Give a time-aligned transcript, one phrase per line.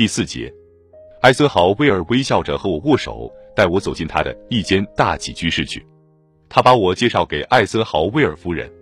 [0.00, 0.50] 第四节，
[1.20, 5.86] 艾森豪威尔微笑着和我握手，带我走进他的一间大起居室去。
[6.48, 8.72] 他把我介绍给艾森豪威尔夫人。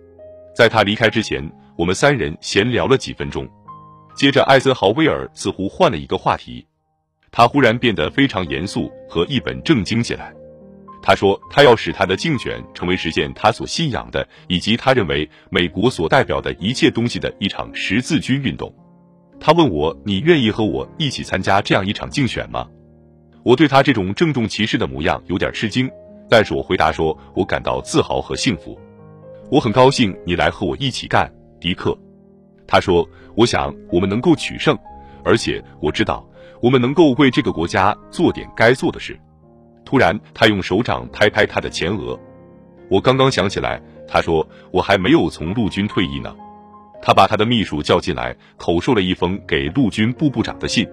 [0.55, 1.43] 在他离开之前，
[1.77, 3.45] 我们三人闲聊了几分钟。
[4.15, 6.65] 接着，艾森豪威尔似乎换了一个话题，
[7.33, 10.33] 他忽然变得非常严肃和一本正经起来。
[11.01, 18.73] 他说，他要使他的竞选成为实现他所信仰的以及他认为美国所代表的一切东西的一场十字军运动。
[19.39, 22.67] 他问我：“你愿意和我一起参加这样一场竞选吗？”
[23.43, 25.89] 我对他这种郑重其事的模样有点吃惊，
[26.29, 28.77] 但是我回答说：“我感到自豪和幸福，
[29.49, 31.97] 我很高兴你来和我一起干，迪克。”
[32.67, 34.77] 他说：“我想我们能够取胜，
[35.23, 36.27] 而且我知道
[36.61, 39.17] 我们能够为这个国家做点该做的事。”
[39.85, 42.19] 突然，他用手掌拍拍他的前额。
[42.89, 46.35] 我刚刚想起来，他说我还没有从陆军退役呢。
[47.01, 50.87] 他把他的秘书叫进来，口授了一封给陆军部部长的信。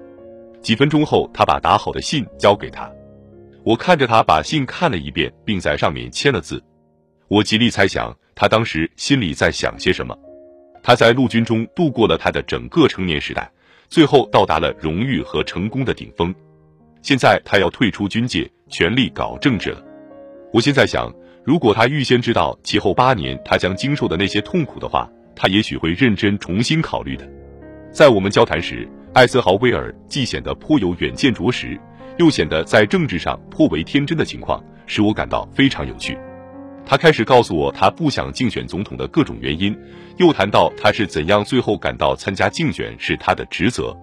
[0.63, 2.91] 几分钟后，他把打好的信交给他。
[3.65, 6.63] 我看着他把信看了一遍，并在上面签了字。
[7.29, 10.17] 我极力猜想他当时心里在想些什么。
[10.83, 13.51] 他在陆军中度过了他的整个成年时代，
[13.89, 16.33] 最后到达了荣誉和成功的顶峰。
[17.03, 19.83] 现在他要退出军界，全力搞政治了。
[20.53, 21.13] 我现在想，
[21.45, 27.29] 如果他预先知道其后八年他将经受的那些痛苦的话，他也许会认真重新考虑的。
[27.93, 31.79] 在我们交谈时，艾森豪威尔既显得颇有远见卓识，
[32.19, 36.19] 又显得在政治上颇为天真的情况，使我感到非常有趣。
[36.85, 39.77] 他开始告诉我他不想竞选总统的各种原因，
[40.19, 43.97] 又谈到他是怎样最后感到参加竞选是他的职责。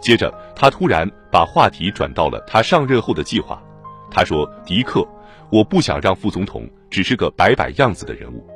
[0.00, 3.62] 接着，他突然把话题转到了他上任后的计划。
[4.10, 5.06] 他说：“迪克，
[5.50, 8.46] 我不想让副总统只是个摆摆样子的人物。”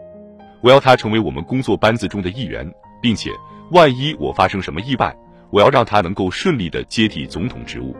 [0.62, 3.30] 我要他成为我们工作班子中的一员，并且
[3.70, 5.16] 万一我发生什么意外，
[5.50, 7.96] 我要让他能够顺利的接替总统职务。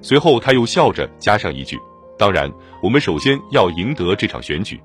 [0.00, 1.78] 随后他又笑着加上一句
[2.16, 2.48] ：“当然，
[2.82, 4.80] 我们首先要赢得这场选举。”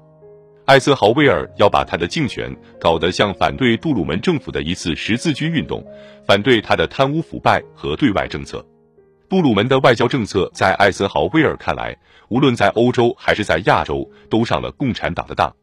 [0.66, 5.86] 艾森豪威尔要把他的竞选搞得像反对杜鲁门政府的一次十字军运动，
[6.26, 8.66] 反对他的贪污腐败和对外政策。
[9.30, 11.96] 杜鲁门的外交政策在艾森豪威尔看来，
[12.30, 15.54] 无论在欧洲还是在亚洲，都上了共产党的当。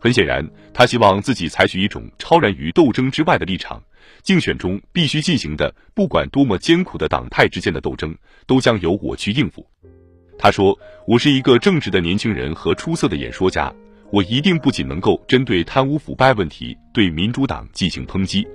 [0.00, 3.80] 很显然，他希望自己采取一种超然于斗争之外的立场。
[4.22, 8.14] 竞选中必须进行的，不管多么艰苦的党派之间的斗争，
[8.46, 9.64] 都将由我去应付。
[10.38, 13.72] 他说：“我是一个正直的年轻人和出色的演说家，
[14.10, 18.46] 我一定不仅能够针对贪污腐败问题对民主党进行抨击，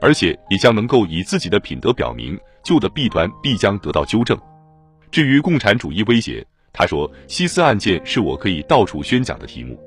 [0.00, 4.36] 而且也将能够以自己的品德表明旧的弊端必将得到纠正。
[5.12, 9.80] 至于共产主义威胁，他说西斯案件是我可以到处宣讲的题目。”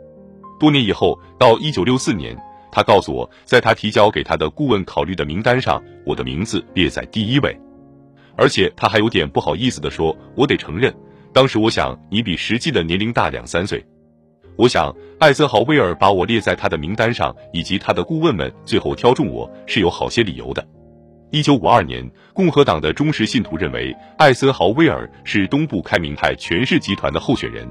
[0.60, 2.36] 多年以后，到一九六四年，
[2.72, 7.56] 他告诉我，在他提交给他的顾问考虑的名单上，我的名字列在第一位。
[8.36, 10.94] 而且他还有点不好意思地说：“我得承认，
[11.34, 13.84] 当时我想你比实际的年龄大两三岁。”
[14.58, 20.68] 我想，艾森豪威尔把我列在他的名单上，以及他的顾问们最后挑中我是有好些理由的。
[21.30, 27.68] 一九五二年，共和党的忠实信徒认为艾森豪威尔是东部开明派权势集团的候选人。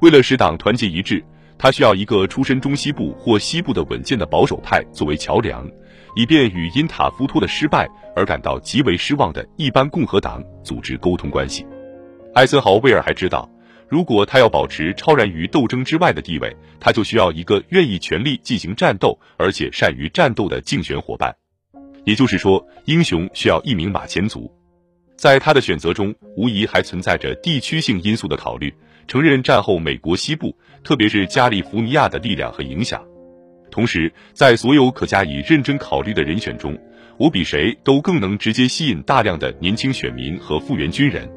[0.00, 1.24] 为了使党团结一致。
[1.62, 5.70] 他需要一个出身中西部或西部的稳健的保守派作为桥梁，
[6.16, 11.66] 以便与因塔夫托的失败而感到极为失望的一般共和党组织沟通关系。
[12.32, 13.46] 艾森豪威尔还知道，
[13.90, 21.36] 如果他要保持超然于斗争之外的地位，他就需要一个愿意全力进行战斗而且善于战斗的竞选伙伴。
[22.06, 24.50] 也就是说，英雄需要一名马前卒。
[25.14, 28.72] 在他的选择中，无疑还存在着地区性因素的考虑。
[29.06, 33.02] 承认战后美国西部，特别是加利福尼亚的力量和影响。
[33.70, 36.76] 同时，在所有可加以认真考虑的人选中，
[37.18, 41.30] 我比谁都更能直接吸引大量的年轻选民和复员军人。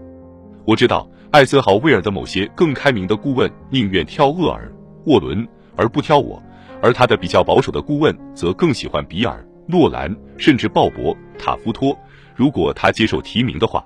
[0.65, 4.73] 我知道艾森豪威尔的某些更开明的顾问宁愿挑厄尔、
[5.05, 6.41] 沃伦而不挑我，
[6.81, 11.97] 而他的比较保守的顾问则更喜欢比尔、诺兰，甚至鲍勃、塔夫托，
[12.35, 13.85] 如果他接受提名的话。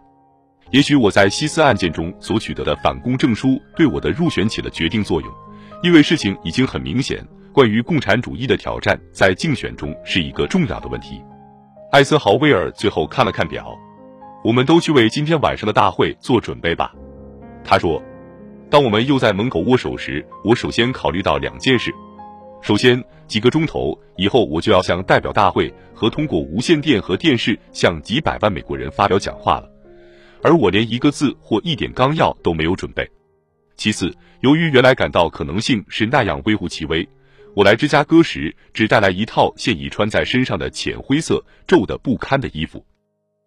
[0.72, 5.30] 也许我在西斯案件中所取得的反攻证书对我的入选起了决定作用，
[5.84, 11.22] 因为事情已经很明显，关于共产主义的挑战在竞选中是一个重要的问题。
[11.92, 13.78] 艾森豪威尔最后看了看表，
[14.44, 16.94] 我们都去为今天晚上的大会做准备吧。
[17.64, 18.02] 他说
[18.70, 21.94] ：“当我们又在门口握手时，我首先考虑到两件事。
[22.62, 29.72] 首先，几个钟头以后我就要向代表大会和通过无线电和电视向几百万美国人发表讲话了。”
[30.44, 33.10] 而我连一个字或一点纲要都没有准备。
[33.78, 37.08] 其次，由于原来感到可能性是那样微乎其微，
[37.56, 42.84] 我来芝加哥时只带来一套现已穿在身上的浅灰色、皱得不堪的衣服。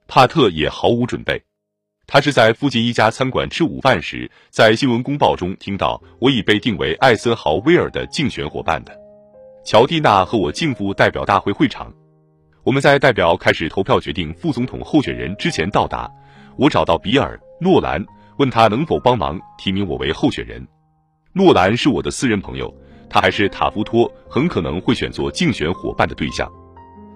[0.06, 1.42] 帕特也毫无准备。
[2.06, 8.96] 他是在附近一家餐馆吃午饭时，在新闻公报中听到我已被定为艾森豪威尔的竞选伙伴的。
[9.64, 11.92] 乔蒂娜和我进赴代表大会会场。
[12.64, 16.10] 我们在代表开始投票决定副总统候选人之前到达。
[16.56, 18.04] 我找到比尔·诺兰，
[18.40, 20.66] 问他能否帮忙提名我为候选人。
[21.34, 22.74] 诺兰是我的私人朋友，
[23.10, 26.50] 他还是塔夫托很可能会选做竞选伙伴的对象。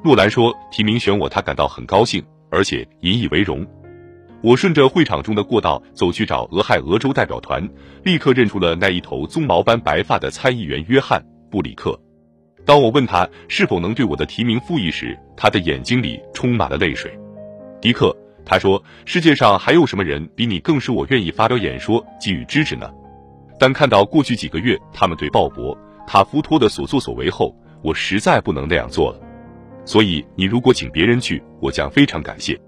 [0.05, 3.67] 诺兰说提名选我，他感到很高兴，而且引以为荣。
[4.43, 7.67] 我顺着会场中的过道走去找俄亥俄州代表团，
[8.03, 11.19] 立刻认出了那一头棕毛般白发的参议员约翰·
[11.51, 11.99] 布里克。
[12.67, 17.19] 当我问他是否能对我的提名复议时，他的眼睛里充满了泪水。
[17.81, 22.91] 迪克，他说：“世界上还有什么人比你更使我愿意发表演说给予支持呢？”
[23.59, 25.75] 但看到过去几个月他们对鲍勃·
[26.07, 29.21] 塔夫托的所作所为后，我实在不能那样做了。
[29.87, 32.61] 所以，你如果请别人去，我将非常感谢。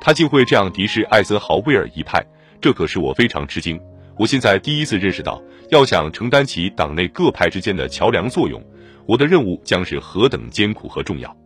[0.00, 2.24] 他竟会这样敌视艾森豪威尔一派，
[2.60, 3.80] 这可是我非常吃惊。
[4.18, 5.40] 我现在第一次认识到，
[5.70, 8.62] 要想承担起党内各派之间的桥梁作用，
[9.06, 11.36] 我的任务将是何等艰苦和重要。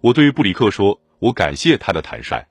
[0.00, 2.44] 我对布里克说：“我感谢他的坦率。”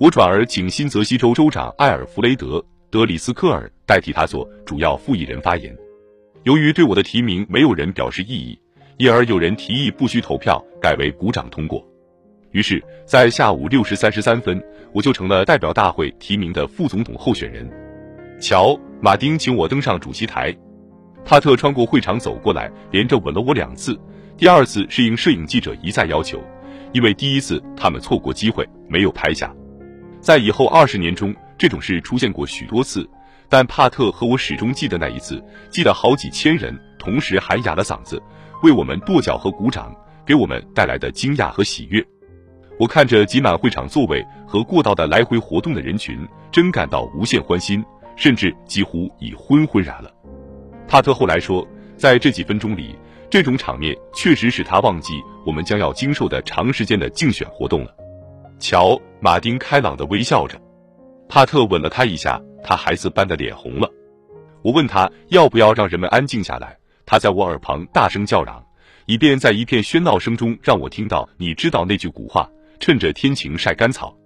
[0.00, 2.56] 我转而请新泽西州州长艾尔弗雷德·
[2.88, 5.76] 德里斯科尔代替他做主要复议人发言。
[6.44, 8.58] 由于对我的提名没有人表示异议，
[8.96, 11.86] 因而有人提议不需投票，改为鼓掌通过。
[12.52, 14.58] 于是，在下午六时三十三分，
[14.94, 17.70] 我就成了代表大会提名的副总统候选人。
[18.40, 18.68] 乔·
[19.02, 20.50] 马丁请我登上主席台，
[21.26, 24.00] 帕特穿过会场走过来，连着吻了我两次。
[24.38, 26.42] 第二次是应摄影记者一再要求，
[26.94, 29.54] 因为第一次他们错过机会没有拍下。
[30.20, 33.08] 在以后二十年中，这种事出现过许多次，
[33.48, 38.22] 但帕特和我始终记得那一次，记得好几千人同时喊哑了嗓子，
[38.62, 39.94] 为我们跺脚和鼓掌，
[40.26, 42.04] 给我们带来的惊讶和喜悦。
[42.78, 47.84] 我看着挤满会场座位和过道的来回活动的人群，真感到无限欢欣，
[48.16, 50.10] 甚至几乎已昏昏然了。
[50.86, 51.66] 帕特后来说，
[51.96, 52.94] 在这几分钟里，
[53.30, 55.14] 这种场面确实使他忘记
[55.46, 57.94] 我们将要经受的长时间的竞选活动了。
[58.60, 60.60] 瞧，马丁开朗的微笑着，
[61.28, 63.90] 帕特吻了他一下，他孩子般的脸红了。
[64.62, 66.76] 我问他要不要让人们安静下来，
[67.06, 68.62] 他在我耳旁大声叫嚷，
[69.06, 72.48] 以便在一片喧闹声中让我听到你知道那句古话。
[72.78, 74.16] 趁着天晴晒干草。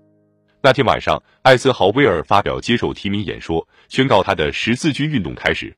[0.63, 5.77] 那天晚上，艾森豪威尔发表接受提名演说，宣告他的十字军运动开始。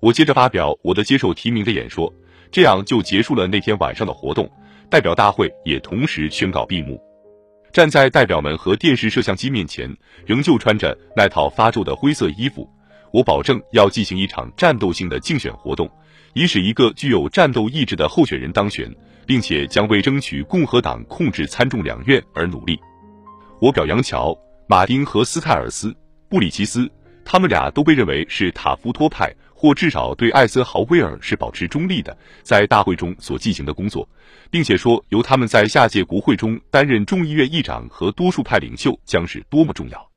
[0.00, 2.10] 我接着发表我的接受提名的演说，
[2.50, 4.50] 这样就结束了那天晚上的活动。
[4.88, 6.98] 代表大会也同时宣告闭幕。
[7.72, 9.94] 站在代表们和电视摄像机面前，
[10.26, 12.68] 仍旧穿着那套发皱的灰色衣服。
[13.12, 15.90] 我保证要进行一场战斗性的竞选活动，
[16.34, 18.92] 以使一个具有战斗意志的候选人当选。
[19.28, 22.80] 并且将为争取共和党控制参众两院而努力。
[23.60, 24.34] 我表扬乔、
[24.66, 25.94] 马丁和斯泰尔斯、
[26.30, 26.90] 布里奇斯，
[27.26, 29.30] 他们俩都被认为是塔夫托派，
[29.60, 34.08] 或至少对艾森豪威尔是保持中立的，在大会中所进行的工作，
[34.52, 40.07] 并且说由他们在下届国会中担任众议院议长和多数派领袖将是多么重要。